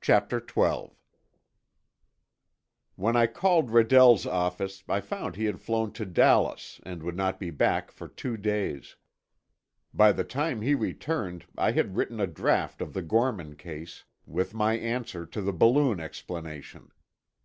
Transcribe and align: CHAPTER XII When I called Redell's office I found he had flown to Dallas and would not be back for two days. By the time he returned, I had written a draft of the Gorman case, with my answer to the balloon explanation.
CHAPTER 0.00 0.38
XII 0.38 0.92
When 2.94 3.16
I 3.16 3.26
called 3.26 3.70
Redell's 3.70 4.24
office 4.24 4.84
I 4.88 5.00
found 5.00 5.34
he 5.34 5.46
had 5.46 5.58
flown 5.60 5.92
to 5.94 6.06
Dallas 6.06 6.80
and 6.84 7.02
would 7.02 7.16
not 7.16 7.40
be 7.40 7.50
back 7.50 7.90
for 7.90 8.06
two 8.06 8.36
days. 8.36 8.94
By 9.92 10.12
the 10.12 10.22
time 10.22 10.60
he 10.62 10.76
returned, 10.76 11.46
I 11.58 11.72
had 11.72 11.96
written 11.96 12.20
a 12.20 12.28
draft 12.28 12.80
of 12.80 12.92
the 12.92 13.02
Gorman 13.02 13.56
case, 13.56 14.04
with 14.24 14.54
my 14.54 14.74
answer 14.78 15.26
to 15.26 15.42
the 15.42 15.52
balloon 15.52 15.98
explanation. 15.98 16.92